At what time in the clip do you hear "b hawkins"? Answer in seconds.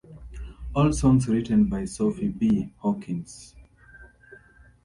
2.29-3.53